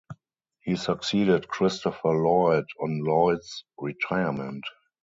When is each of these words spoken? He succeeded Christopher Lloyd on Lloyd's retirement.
He 0.61 0.77
succeeded 0.77 1.47
Christopher 1.47 2.15
Lloyd 2.15 2.65
on 2.79 3.03
Lloyd's 3.03 3.65
retirement. 3.77 4.63